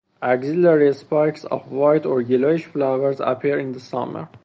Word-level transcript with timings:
Axillary 0.23 0.95
spikes 0.95 1.45
of 1.45 1.71
white 1.71 2.07
or 2.07 2.21
yellowish 2.21 2.65
flowers 2.65 3.19
appear 3.19 3.59
in 3.59 3.73
the 3.73 3.79
summer. 3.79 4.29